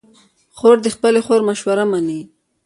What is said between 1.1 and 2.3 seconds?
خور مشوره منې.